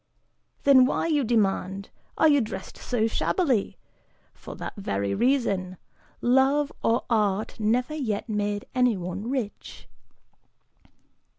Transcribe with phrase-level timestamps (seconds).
[0.63, 3.77] Then why, you demand, are you dressed so shabbily?
[4.33, 5.77] For that very reason;
[6.21, 9.87] love or art never yet made anyone rich."